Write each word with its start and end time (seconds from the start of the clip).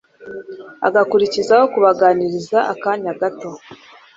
agakurikizaho 0.87 1.65
kubaganiriza 1.73 2.59
akanya 2.73 3.11
gato 3.21 3.49